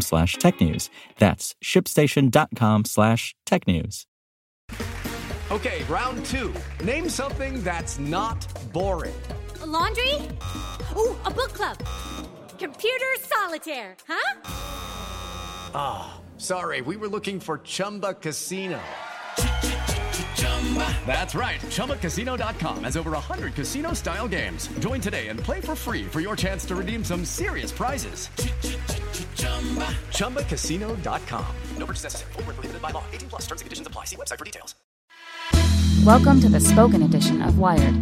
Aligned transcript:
slash 0.00 0.36
technews. 0.36 0.88
That's 1.18 1.56
shipstation.com 1.62 2.84
slash 2.84 3.34
tech 3.44 3.66
news. 3.66 4.06
Okay, 5.50 5.82
round 5.88 6.24
two. 6.26 6.54
Name 6.84 7.08
something 7.08 7.64
that's 7.64 7.98
not 7.98 8.46
boring. 8.72 9.20
A 9.62 9.66
laundry? 9.66 10.14
Ooh, 10.96 11.16
a 11.24 11.30
book 11.30 11.52
club. 11.52 11.76
Computer 12.56 13.06
solitaire, 13.18 13.96
huh? 14.06 14.40
Ah, 15.74 16.14
oh, 16.14 16.38
sorry, 16.38 16.82
we 16.82 16.96
were 16.96 17.08
looking 17.08 17.40
for 17.40 17.58
Chumba 17.58 18.14
Casino. 18.14 18.78
That's 21.06 21.34
right. 21.34 21.60
ChumbaCasino.com 21.62 22.84
has 22.84 22.96
over 22.96 23.10
100 23.10 23.54
casino 23.54 23.92
style 23.92 24.28
games. 24.28 24.68
Join 24.78 25.00
today 25.00 25.28
and 25.28 25.40
play 25.40 25.60
for 25.60 25.74
free 25.74 26.04
for 26.04 26.20
your 26.20 26.36
chance 26.36 26.64
to 26.66 26.76
redeem 26.76 27.02
some 27.04 27.24
serious 27.24 27.72
prizes. 27.72 28.28
ChumbaCasino.com. 30.12 31.46
No 31.76 31.86
purchase 31.86 32.04
necessary. 32.04 32.32
Full 32.34 32.44
prohibited 32.44 32.80
by 32.80 32.90
law. 32.90 33.02
18 33.12 33.28
plus 33.28 33.42
terms 33.42 33.62
and 33.62 33.66
conditions 33.66 33.88
apply. 33.88 34.04
See 34.04 34.16
website 34.16 34.38
for 34.38 34.44
details. 34.44 34.76
Welcome 36.04 36.40
to 36.40 36.48
the 36.48 36.60
spoken 36.60 37.02
edition 37.02 37.42
of 37.42 37.58
Wired. 37.58 37.94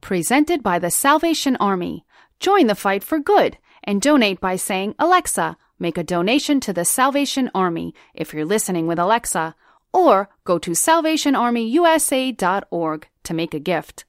Presented 0.00 0.62
by 0.62 0.78
the 0.78 0.90
Salvation 0.90 1.56
Army. 1.56 2.06
Join 2.40 2.66
the 2.66 2.74
fight 2.74 3.04
for 3.04 3.18
good 3.18 3.58
and 3.84 4.00
donate 4.02 4.40
by 4.40 4.56
saying, 4.56 4.94
Alexa, 4.98 5.56
make 5.78 5.98
a 5.98 6.02
donation 6.02 6.60
to 6.60 6.72
the 6.72 6.84
Salvation 6.84 7.50
Army 7.54 7.94
if 8.14 8.34
you're 8.34 8.44
listening 8.44 8.86
with 8.86 8.98
Alexa, 8.98 9.54
or 9.92 10.28
go 10.44 10.58
to 10.58 10.72
salvationarmyusa.org 10.72 13.08
to 13.22 13.34
make 13.34 13.54
a 13.54 13.60
gift. 13.60 14.04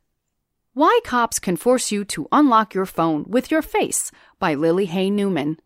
Why 0.78 1.00
Cops 1.04 1.40
Can 1.40 1.58
Force 1.58 1.92
You 1.92 2.06
to 2.06 2.28
Unlock 2.32 2.76
Your 2.76 2.86
Phone 2.86 3.26
with 3.28 3.50
Your 3.50 3.64
Face 3.64 4.12
by 4.38 4.54
Lily 4.54 4.86
Hay 4.86 5.10
Newman. 5.10 5.58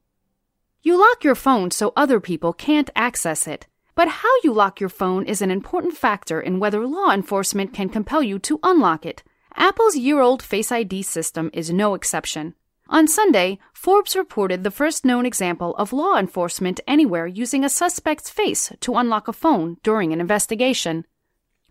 You 0.83 0.97
lock 0.97 1.25
your 1.25 1.35
phone 1.35 1.69
so 1.69 1.91
other 1.97 2.21
people 2.21 2.53
can't 2.53 2.89
access 2.95 3.45
it. 3.45 3.67
But 3.93 4.07
how 4.07 4.29
you 4.41 4.53
lock 4.53 4.79
your 4.79 4.87
phone 4.87 5.25
is 5.25 5.41
an 5.41 5.51
important 5.51 5.97
factor 5.97 6.39
in 6.39 6.61
whether 6.61 6.87
law 6.87 7.11
enforcement 7.11 7.73
can 7.73 7.89
compel 7.89 8.23
you 8.23 8.39
to 8.39 8.61
unlock 8.63 9.05
it. 9.05 9.21
Apple's 9.53 9.97
year 9.97 10.21
old 10.21 10.41
Face 10.41 10.71
ID 10.71 11.01
system 11.01 11.49
is 11.51 11.73
no 11.73 11.93
exception. 11.93 12.55
On 12.87 13.05
Sunday, 13.05 13.59
Forbes 13.73 14.15
reported 14.15 14.63
the 14.63 14.71
first 14.71 15.03
known 15.03 15.25
example 15.25 15.75
of 15.75 15.91
law 15.91 16.15
enforcement 16.15 16.79
anywhere 16.87 17.27
using 17.27 17.65
a 17.65 17.69
suspect's 17.69 18.29
face 18.29 18.71
to 18.79 18.95
unlock 18.95 19.27
a 19.27 19.33
phone 19.33 19.75
during 19.83 20.13
an 20.13 20.21
investigation. 20.21 21.05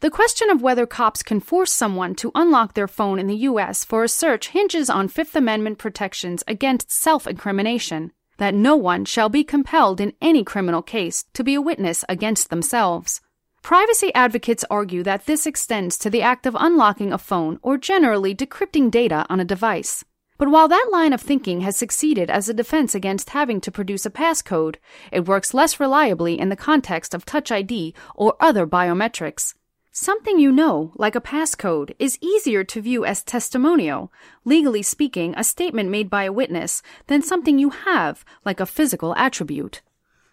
The 0.01 0.11
question 0.11 0.49
of 0.49 0.63
whether 0.63 0.87
cops 0.87 1.23
can 1.23 1.41
force 1.41 1.71
someone 1.71 2.15
to 2.17 2.33
unlock 2.35 2.73
their 2.73 2.89
phone 2.89 3.19
in 3.19 3.27
the 3.27 3.45
U.S. 3.51 3.85
for 3.85 4.03
a 4.03 4.09
search 4.09 4.49
hinges 4.49 4.89
on 4.89 5.09
Fifth 5.09 5.37
Amendment 5.37 5.77
protections 5.77 6.43
against 6.49 6.91
self 6.91 7.27
incrimination, 7.27 8.13
that 8.39 8.55
no 8.55 8.77
one 8.77 9.05
shall 9.05 9.29
be 9.29 9.45
compelled 9.45 10.01
in 10.01 10.15
any 10.23 10.43
criminal 10.43 10.81
case 10.81 11.27
to 11.35 11.45
be 11.45 11.55
a 11.55 11.61
witness 11.61 12.03
against 12.09 12.49
themselves. 12.49 13.21
Privacy 13.61 14.11
advocates 14.15 14.65
argue 14.71 15.03
that 15.03 15.27
this 15.27 15.47
extends 15.47 15.99
to 15.99 16.09
the 16.09 16.23
act 16.23 16.47
of 16.47 16.57
unlocking 16.59 17.13
a 17.13 17.19
phone 17.19 17.59
or 17.61 17.77
generally 17.77 18.35
decrypting 18.35 18.91
data 18.91 19.27
on 19.29 19.39
a 19.39 19.45
device. 19.45 20.03
But 20.39 20.49
while 20.49 20.69
that 20.69 20.89
line 20.91 21.13
of 21.13 21.21
thinking 21.21 21.61
has 21.61 21.77
succeeded 21.77 22.31
as 22.31 22.49
a 22.49 22.55
defense 22.55 22.95
against 22.95 23.31
having 23.31 23.61
to 23.61 23.71
produce 23.71 24.07
a 24.07 24.11
passcode, 24.11 24.77
it 25.13 25.29
works 25.29 25.53
less 25.53 25.79
reliably 25.79 26.41
in 26.41 26.49
the 26.49 26.57
context 26.57 27.13
of 27.13 27.27
Touch 27.27 27.53
ID 27.53 27.95
or 28.15 28.35
other 28.41 28.67
biometrics. 28.67 29.53
Something 29.93 30.39
you 30.39 30.53
know, 30.53 30.93
like 30.95 31.17
a 31.17 31.21
passcode, 31.21 31.97
is 31.99 32.17
easier 32.21 32.63
to 32.63 32.81
view 32.81 33.05
as 33.05 33.25
testimonial, 33.25 34.13
legally 34.45 34.83
speaking, 34.83 35.35
a 35.37 35.43
statement 35.43 35.91
made 35.91 36.09
by 36.09 36.23
a 36.23 36.33
witness, 36.33 36.81
than 37.09 37.23
something 37.23 37.59
you 37.59 37.71
have, 37.71 38.25
like 38.45 38.61
a 38.61 38.67
physical 38.67 39.17
attribute. 39.17 39.83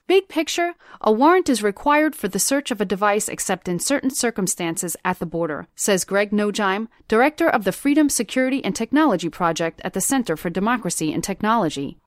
Big 0.05 0.27
picture, 0.27 0.75
a 1.01 1.11
warrant 1.11 1.49
is 1.49 1.63
required 1.63 2.15
for 2.15 2.27
the 2.27 2.37
search 2.37 2.69
of 2.69 2.79
a 2.79 2.85
device 2.85 3.27
except 3.27 3.67
in 3.67 3.79
certain 3.79 4.11
circumstances 4.11 4.95
at 5.03 5.17
the 5.17 5.25
border, 5.25 5.67
says 5.75 6.05
Greg 6.05 6.29
Nojeim, 6.29 6.87
director 7.07 7.49
of 7.49 7.63
the 7.63 7.71
Freedom, 7.71 8.09
Security, 8.09 8.63
and 8.63 8.75
Technology 8.75 9.27
Project 9.27 9.81
at 9.83 9.93
the 9.93 10.01
Center 10.01 10.37
for 10.37 10.51
Democracy 10.51 11.11
and 11.11 11.23
Technology. 11.23 11.97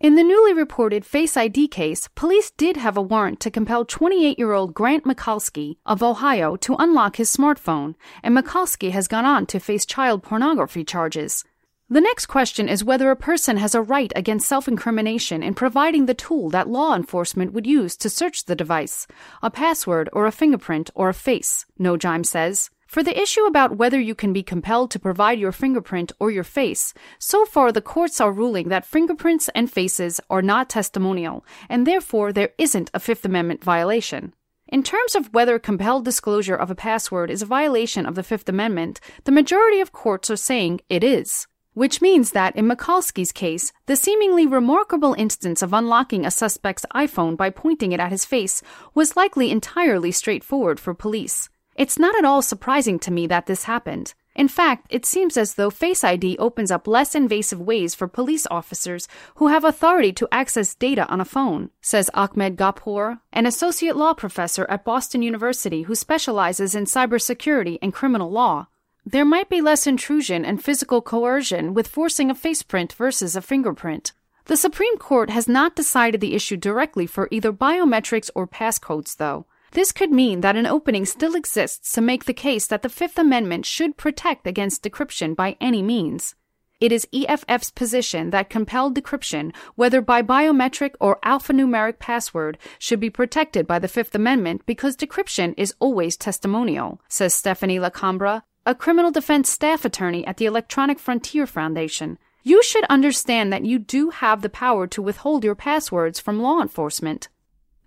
In 0.00 0.14
the 0.14 0.24
newly 0.24 0.54
reported 0.54 1.04
Face 1.04 1.36
ID 1.36 1.68
case, 1.68 2.08
police 2.14 2.50
did 2.52 2.78
have 2.78 2.96
a 2.96 3.02
warrant 3.02 3.38
to 3.40 3.50
compel 3.50 3.84
28 3.84 4.38
year 4.38 4.52
old 4.52 4.72
Grant 4.72 5.04
Michalski 5.04 5.76
of 5.84 6.02
Ohio 6.02 6.56
to 6.56 6.74
unlock 6.76 7.16
his 7.16 7.28
smartphone, 7.28 7.96
and 8.22 8.34
Michalski 8.34 8.92
has 8.92 9.06
gone 9.06 9.26
on 9.26 9.44
to 9.44 9.60
face 9.60 9.84
child 9.84 10.22
pornography 10.22 10.84
charges. 10.84 11.44
The 11.90 12.00
next 12.00 12.26
question 12.26 12.66
is 12.66 12.82
whether 12.82 13.10
a 13.10 13.16
person 13.16 13.58
has 13.58 13.74
a 13.74 13.82
right 13.82 14.10
against 14.16 14.48
self 14.48 14.66
incrimination 14.66 15.42
in 15.42 15.52
providing 15.52 16.06
the 16.06 16.14
tool 16.14 16.48
that 16.48 16.70
law 16.70 16.96
enforcement 16.96 17.52
would 17.52 17.66
use 17.66 17.94
to 17.98 18.08
search 18.08 18.46
the 18.46 18.56
device 18.56 19.06
a 19.42 19.50
password 19.50 20.08
or 20.14 20.24
a 20.24 20.32
fingerprint 20.32 20.88
or 20.94 21.10
a 21.10 21.14
face, 21.14 21.66
Nojeim 21.78 22.24
says. 22.24 22.70
For 22.90 23.04
the 23.04 23.16
issue 23.16 23.44
about 23.44 23.76
whether 23.76 24.00
you 24.00 24.16
can 24.16 24.32
be 24.32 24.42
compelled 24.42 24.90
to 24.90 24.98
provide 24.98 25.38
your 25.38 25.52
fingerprint 25.52 26.10
or 26.18 26.32
your 26.32 26.42
face, 26.42 26.92
so 27.20 27.44
far 27.44 27.70
the 27.70 27.80
courts 27.80 28.20
are 28.20 28.32
ruling 28.32 28.68
that 28.68 28.84
fingerprints 28.84 29.48
and 29.54 29.70
faces 29.70 30.20
are 30.28 30.42
not 30.42 30.68
testimonial, 30.68 31.46
and 31.68 31.86
therefore 31.86 32.32
there 32.32 32.50
isn't 32.58 32.90
a 32.92 32.98
Fifth 32.98 33.24
Amendment 33.24 33.62
violation. 33.62 34.34
In 34.66 34.82
terms 34.82 35.14
of 35.14 35.32
whether 35.32 35.60
compelled 35.60 36.04
disclosure 36.04 36.56
of 36.56 36.68
a 36.68 36.74
password 36.74 37.30
is 37.30 37.42
a 37.42 37.46
violation 37.46 38.06
of 38.06 38.16
the 38.16 38.24
Fifth 38.24 38.48
Amendment, 38.48 38.98
the 39.22 39.30
majority 39.30 39.78
of 39.78 39.92
courts 39.92 40.28
are 40.28 40.34
saying 40.34 40.80
it 40.88 41.04
is. 41.04 41.46
Which 41.74 42.02
means 42.02 42.32
that 42.32 42.56
in 42.56 42.66
Michalski's 42.66 43.30
case, 43.30 43.72
the 43.86 43.94
seemingly 43.94 44.48
remarkable 44.48 45.14
instance 45.14 45.62
of 45.62 45.72
unlocking 45.72 46.26
a 46.26 46.30
suspect's 46.32 46.86
iPhone 46.92 47.36
by 47.36 47.50
pointing 47.50 47.92
it 47.92 48.00
at 48.00 48.10
his 48.10 48.24
face 48.24 48.62
was 48.96 49.16
likely 49.16 49.52
entirely 49.52 50.10
straightforward 50.10 50.80
for 50.80 50.92
police. 50.92 51.48
It's 51.80 51.98
not 51.98 52.14
at 52.14 52.26
all 52.26 52.42
surprising 52.42 52.98
to 52.98 53.10
me 53.10 53.26
that 53.28 53.46
this 53.46 53.64
happened. 53.64 54.12
In 54.34 54.48
fact, 54.48 54.86
it 54.90 55.06
seems 55.06 55.38
as 55.38 55.54
though 55.54 55.70
Face 55.70 56.04
ID 56.04 56.36
opens 56.36 56.70
up 56.70 56.86
less 56.86 57.14
invasive 57.14 57.58
ways 57.58 57.94
for 57.94 58.06
police 58.06 58.46
officers 58.50 59.08
who 59.36 59.46
have 59.46 59.64
authority 59.64 60.12
to 60.12 60.28
access 60.30 60.74
data 60.74 61.08
on 61.08 61.22
a 61.22 61.24
phone, 61.24 61.70
says 61.80 62.10
Ahmed 62.12 62.58
Ghappour, 62.58 63.20
an 63.32 63.46
associate 63.46 63.96
law 63.96 64.12
professor 64.12 64.66
at 64.68 64.84
Boston 64.84 65.22
University 65.22 65.84
who 65.84 65.94
specializes 65.94 66.74
in 66.74 66.84
cybersecurity 66.84 67.78
and 67.80 67.94
criminal 67.94 68.30
law. 68.30 68.66
There 69.06 69.24
might 69.24 69.48
be 69.48 69.62
less 69.62 69.86
intrusion 69.86 70.44
and 70.44 70.62
physical 70.62 71.00
coercion 71.00 71.72
with 71.72 71.88
forcing 71.88 72.30
a 72.30 72.34
faceprint 72.34 72.92
versus 72.92 73.34
a 73.36 73.40
fingerprint. 73.40 74.12
The 74.44 74.58
Supreme 74.58 74.98
Court 74.98 75.30
has 75.30 75.48
not 75.48 75.76
decided 75.76 76.20
the 76.20 76.34
issue 76.34 76.58
directly 76.58 77.06
for 77.06 77.26
either 77.30 77.54
biometrics 77.54 78.28
or 78.34 78.46
passcodes, 78.46 79.16
though. 79.16 79.46
This 79.72 79.92
could 79.92 80.10
mean 80.10 80.40
that 80.40 80.56
an 80.56 80.66
opening 80.66 81.06
still 81.06 81.36
exists 81.36 81.92
to 81.92 82.00
make 82.00 82.24
the 82.24 82.34
case 82.34 82.66
that 82.66 82.82
the 82.82 82.88
Fifth 82.88 83.18
Amendment 83.18 83.64
should 83.66 83.96
protect 83.96 84.46
against 84.46 84.82
decryption 84.82 85.36
by 85.36 85.56
any 85.60 85.80
means. 85.80 86.34
It 86.80 86.92
is 86.92 87.06
EFF's 87.12 87.70
position 87.70 88.30
that 88.30 88.50
compelled 88.50 88.96
decryption, 88.96 89.54
whether 89.76 90.00
by 90.00 90.22
biometric 90.22 90.94
or 90.98 91.20
alphanumeric 91.22 91.98
password, 91.98 92.58
should 92.78 92.98
be 92.98 93.10
protected 93.10 93.66
by 93.66 93.78
the 93.78 93.86
Fifth 93.86 94.14
Amendment 94.14 94.64
because 94.66 94.96
decryption 94.96 95.54
is 95.56 95.74
always 95.78 96.16
testimonial, 96.16 97.00
says 97.08 97.34
Stephanie 97.34 97.78
Lacambra, 97.78 98.42
a 98.66 98.74
criminal 98.74 99.10
defense 99.10 99.50
staff 99.50 99.84
attorney 99.84 100.26
at 100.26 100.38
the 100.38 100.46
Electronic 100.46 100.98
Frontier 100.98 101.46
Foundation. 101.46 102.18
You 102.42 102.62
should 102.62 102.84
understand 102.84 103.52
that 103.52 103.66
you 103.66 103.78
do 103.78 104.10
have 104.10 104.40
the 104.40 104.48
power 104.48 104.86
to 104.88 105.02
withhold 105.02 105.44
your 105.44 105.54
passwords 105.54 106.18
from 106.18 106.40
law 106.40 106.60
enforcement. 106.60 107.28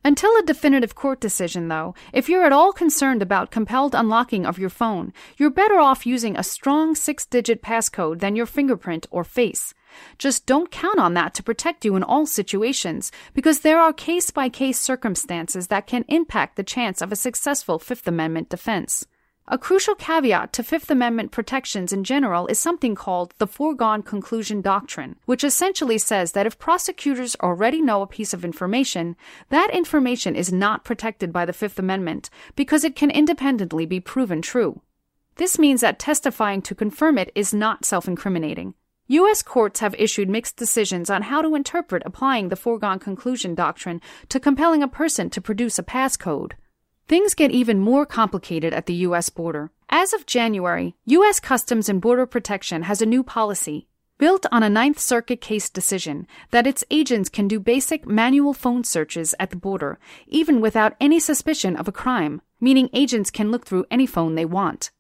Until 0.05 0.35
a 0.35 0.43
definitive 0.43 0.95
court 0.95 1.21
decision, 1.21 1.69
though, 1.69 1.95
if 2.11 2.27
you're 2.27 2.43
at 2.43 2.51
all 2.51 2.73
concerned 2.73 3.21
about 3.21 3.51
compelled 3.51 3.95
unlocking 3.95 4.45
of 4.45 4.59
your 4.59 4.69
phone, 4.69 5.13
you're 5.37 5.49
better 5.49 5.79
off 5.79 6.05
using 6.05 6.35
a 6.35 6.43
strong 6.43 6.93
six 6.93 7.25
digit 7.25 7.61
passcode 7.61 8.19
than 8.19 8.35
your 8.35 8.45
fingerprint 8.45 9.07
or 9.11 9.23
face. 9.23 9.73
Just 10.17 10.45
don't 10.45 10.71
count 10.71 10.99
on 10.99 11.13
that 11.13 11.33
to 11.35 11.43
protect 11.43 11.85
you 11.85 11.95
in 11.95 12.03
all 12.03 12.25
situations, 12.25 13.13
because 13.33 13.61
there 13.61 13.79
are 13.79 13.93
case 13.93 14.29
by 14.29 14.49
case 14.49 14.77
circumstances 14.77 15.67
that 15.67 15.87
can 15.87 16.03
impact 16.09 16.57
the 16.57 16.63
chance 16.63 17.01
of 17.01 17.13
a 17.13 17.15
successful 17.15 17.79
Fifth 17.79 18.05
Amendment 18.05 18.49
defense. 18.49 19.05
A 19.45 19.57
crucial 19.57 19.93
caveat 19.93 20.53
to 20.53 20.63
Fifth 20.63 20.89
Amendment 20.89 21.31
protections 21.31 21.91
in 21.91 22.05
general 22.05 22.47
is 22.47 22.57
something 22.57 22.95
called 22.95 23.33
the 23.39 23.47
foregone 23.47 24.01
conclusion 24.01 24.61
doctrine, 24.61 25.17
which 25.25 25.43
essentially 25.43 25.97
says 25.97 26.31
that 26.31 26.47
if 26.47 26.57
prosecutors 26.57 27.35
already 27.41 27.81
know 27.81 28.01
a 28.01 28.07
piece 28.07 28.33
of 28.33 28.45
information, 28.45 29.17
that 29.49 29.69
information 29.73 30.33
is 30.33 30.53
not 30.53 30.85
protected 30.85 31.33
by 31.33 31.45
the 31.45 31.51
Fifth 31.51 31.77
Amendment 31.77 32.29
because 32.55 32.85
it 32.85 32.95
can 32.95 33.11
independently 33.11 33.85
be 33.85 33.99
proven 33.99 34.41
true. 34.41 34.81
This 35.35 35.59
means 35.59 35.81
that 35.81 35.99
testifying 35.99 36.61
to 36.61 36.73
confirm 36.73 37.17
it 37.17 37.29
is 37.35 37.53
not 37.53 37.83
self 37.83 38.07
incriminating. 38.07 38.75
U.S. 39.07 39.41
courts 39.41 39.81
have 39.81 39.93
issued 39.95 40.29
mixed 40.29 40.55
decisions 40.55 41.09
on 41.09 41.23
how 41.23 41.41
to 41.41 41.55
interpret 41.55 42.03
applying 42.05 42.47
the 42.47 42.55
foregone 42.55 42.97
conclusion 42.97 43.55
doctrine 43.55 43.99
to 44.29 44.39
compelling 44.39 44.81
a 44.81 44.87
person 44.87 45.29
to 45.31 45.41
produce 45.41 45.77
a 45.77 45.83
passcode. 45.83 46.53
Things 47.07 47.33
get 47.33 47.51
even 47.51 47.79
more 47.79 48.05
complicated 48.05 48.73
at 48.73 48.85
the 48.85 48.93
U.S. 49.07 49.29
border. 49.29 49.71
As 49.89 50.13
of 50.13 50.25
January, 50.25 50.95
U.S. 51.05 51.39
Customs 51.39 51.89
and 51.89 52.01
Border 52.01 52.25
Protection 52.25 52.83
has 52.83 53.01
a 53.01 53.05
new 53.05 53.23
policy 53.23 53.87
built 54.17 54.45
on 54.53 54.63
a 54.63 54.69
Ninth 54.69 54.99
Circuit 54.99 55.41
case 55.41 55.69
decision 55.69 56.25
that 56.51 56.65
its 56.65 56.85
agents 56.89 57.27
can 57.27 57.45
do 57.45 57.59
basic 57.59 58.07
manual 58.07 58.53
phone 58.53 58.85
searches 58.85 59.35
at 59.37 59.49
the 59.49 59.57
border, 59.57 59.99
even 60.27 60.61
without 60.61 60.95
any 61.01 61.19
suspicion 61.19 61.75
of 61.75 61.89
a 61.89 61.91
crime, 61.91 62.41
meaning 62.61 62.89
agents 62.93 63.29
can 63.29 63.51
look 63.51 63.65
through 63.65 63.85
any 63.91 64.05
phone 64.05 64.35
they 64.35 64.45
want. 64.45 64.91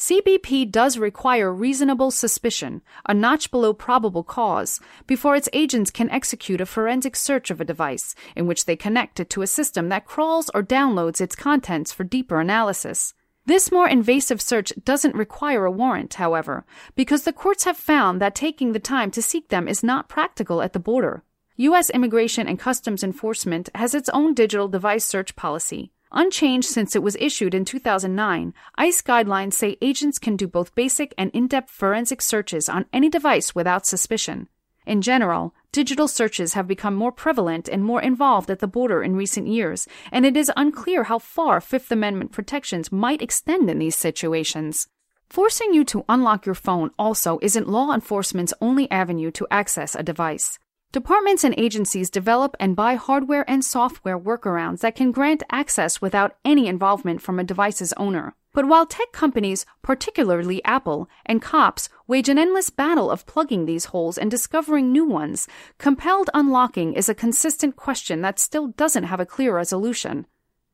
CBP 0.00 0.70
does 0.70 0.96
require 0.96 1.52
reasonable 1.52 2.10
suspicion, 2.10 2.80
a 3.04 3.12
notch 3.12 3.50
below 3.50 3.74
probable 3.74 4.24
cause, 4.24 4.80
before 5.06 5.36
its 5.36 5.50
agents 5.52 5.90
can 5.90 6.08
execute 6.08 6.58
a 6.58 6.64
forensic 6.64 7.14
search 7.14 7.50
of 7.50 7.60
a 7.60 7.66
device 7.66 8.14
in 8.34 8.46
which 8.46 8.64
they 8.64 8.76
connect 8.76 9.20
it 9.20 9.28
to 9.28 9.42
a 9.42 9.46
system 9.46 9.90
that 9.90 10.06
crawls 10.06 10.50
or 10.54 10.62
downloads 10.62 11.20
its 11.20 11.36
contents 11.36 11.92
for 11.92 12.02
deeper 12.02 12.40
analysis. 12.40 13.12
This 13.44 13.70
more 13.70 13.86
invasive 13.86 14.40
search 14.40 14.72
doesn't 14.86 15.14
require 15.14 15.66
a 15.66 15.70
warrant, 15.70 16.14
however, 16.14 16.64
because 16.94 17.24
the 17.24 17.32
courts 17.34 17.64
have 17.64 17.76
found 17.76 18.22
that 18.22 18.34
taking 18.34 18.72
the 18.72 18.78
time 18.78 19.10
to 19.10 19.20
seek 19.20 19.50
them 19.50 19.68
is 19.68 19.84
not 19.84 20.08
practical 20.08 20.62
at 20.62 20.72
the 20.72 20.80
border. 20.80 21.24
U.S. 21.56 21.90
Immigration 21.90 22.48
and 22.48 22.58
Customs 22.58 23.04
Enforcement 23.04 23.68
has 23.74 23.94
its 23.94 24.08
own 24.14 24.32
digital 24.32 24.66
device 24.66 25.04
search 25.04 25.36
policy. 25.36 25.92
Unchanged 26.12 26.68
since 26.68 26.96
it 26.96 27.02
was 27.02 27.16
issued 27.20 27.54
in 27.54 27.64
2009, 27.64 28.52
ICE 28.76 29.02
guidelines 29.02 29.52
say 29.52 29.76
agents 29.80 30.18
can 30.18 30.36
do 30.36 30.48
both 30.48 30.74
basic 30.74 31.14
and 31.16 31.30
in 31.32 31.46
depth 31.46 31.70
forensic 31.70 32.20
searches 32.20 32.68
on 32.68 32.86
any 32.92 33.08
device 33.08 33.54
without 33.54 33.86
suspicion. 33.86 34.48
In 34.86 35.02
general, 35.02 35.54
digital 35.70 36.08
searches 36.08 36.54
have 36.54 36.66
become 36.66 36.96
more 36.96 37.12
prevalent 37.12 37.68
and 37.68 37.84
more 37.84 38.02
involved 38.02 38.50
at 38.50 38.58
the 38.58 38.66
border 38.66 39.04
in 39.04 39.14
recent 39.14 39.46
years, 39.46 39.86
and 40.10 40.26
it 40.26 40.36
is 40.36 40.50
unclear 40.56 41.04
how 41.04 41.20
far 41.20 41.60
Fifth 41.60 41.92
Amendment 41.92 42.32
protections 42.32 42.90
might 42.90 43.22
extend 43.22 43.70
in 43.70 43.78
these 43.78 43.94
situations. 43.94 44.88
Forcing 45.28 45.72
you 45.72 45.84
to 45.84 46.04
unlock 46.08 46.44
your 46.44 46.56
phone 46.56 46.90
also 46.98 47.38
isn't 47.40 47.68
law 47.68 47.94
enforcement's 47.94 48.54
only 48.60 48.90
avenue 48.90 49.30
to 49.30 49.46
access 49.48 49.94
a 49.94 50.02
device. 50.02 50.58
Departments 50.92 51.44
and 51.44 51.54
agencies 51.56 52.10
develop 52.10 52.56
and 52.58 52.74
buy 52.74 52.96
hardware 52.96 53.48
and 53.48 53.64
software 53.64 54.18
workarounds 54.18 54.80
that 54.80 54.96
can 54.96 55.12
grant 55.12 55.44
access 55.48 56.00
without 56.02 56.34
any 56.44 56.66
involvement 56.66 57.22
from 57.22 57.38
a 57.38 57.44
device's 57.44 57.92
owner. 57.92 58.34
But 58.52 58.66
while 58.66 58.86
tech 58.86 59.12
companies, 59.12 59.64
particularly 59.82 60.64
Apple, 60.64 61.08
and 61.24 61.40
cops 61.40 61.88
wage 62.08 62.28
an 62.28 62.38
endless 62.38 62.70
battle 62.70 63.08
of 63.08 63.24
plugging 63.24 63.66
these 63.66 63.84
holes 63.86 64.18
and 64.18 64.28
discovering 64.28 64.90
new 64.90 65.04
ones, 65.04 65.46
compelled 65.78 66.28
unlocking 66.34 66.94
is 66.94 67.08
a 67.08 67.14
consistent 67.14 67.76
question 67.76 68.22
that 68.22 68.40
still 68.40 68.66
doesn't 68.66 69.04
have 69.04 69.20
a 69.20 69.26
clear 69.26 69.54
resolution. 69.54 70.26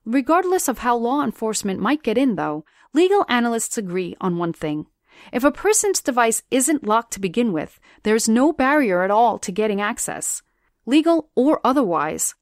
Regardless 0.07 0.67
of 0.67 0.79
how 0.79 0.97
law 0.97 1.23
enforcement 1.23 1.79
might 1.79 2.03
get 2.03 2.17
in, 2.17 2.37
though, 2.37 2.65
legal 2.95 3.27
analysts 3.29 3.77
agree 3.77 4.17
on 4.19 4.39
one 4.39 4.55
thing. 4.55 4.87
If 5.33 5.45
a 5.45 5.51
person's 5.51 6.01
device 6.01 6.43
isn't 6.51 6.87
locked 6.87 7.13
to 7.15 7.21
begin 7.21 7.53
with, 7.53 7.79
there's 8.03 8.29
no 8.29 8.53
barrier 8.53 9.03
at 9.03 9.11
all 9.11 9.39
to 9.39 9.53
getting 9.53 9.81
access, 9.81 10.43
legal 10.85 11.31
or 11.35 11.61
otherwise. 11.65 12.35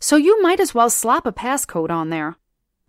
So 0.00 0.16
you 0.16 0.40
might 0.42 0.60
as 0.60 0.74
well 0.74 0.90
slap 0.90 1.26
a 1.26 1.32
passcode 1.32 1.90
on 1.90 2.10
there. 2.10 2.36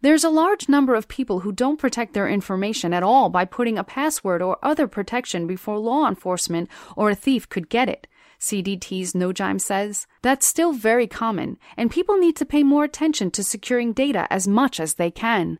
There's 0.01 0.24
a 0.24 0.30
large 0.30 0.69
number 0.69 0.95
of 0.95 1.09
people 1.09 1.41
who 1.41 1.51
don't 1.51 1.80
protect 1.80 2.13
their 2.13 2.30
information 2.30 2.94
at 2.94 3.03
all 3.03 3.30
by 3.30 3.44
putting 3.44 3.77
a 3.77 3.83
password 3.83 4.41
or 4.41 4.57
other 4.63 4.88
protection 4.88 5.45
before 5.45 5.77
law 5.77 6.07
enforcement 6.07 6.69
or 6.95 7.09
a 7.09 7.15
thief 7.15 7.50
could 7.50 7.69
get 7.69 7.89
it. 7.89 8.07
CDT's 8.39 9.12
Nojeim 9.13 9.59
says 9.59 10.07
that's 10.21 10.47
still 10.47 10.71
very 10.71 11.07
common, 11.07 11.57
and 11.75 11.92
people 11.92 12.18
need 12.18 12.38
to 12.38 12.45
pay 12.45 12.63
more 12.63 12.85
attention 12.85 13.30
to 13.31 13.44
securing 13.44 13.92
data 13.92 14.25
as 14.31 14.47
much 14.47 14.80
as 14.80 14.94
they 14.94 15.12
can. 15.12 15.59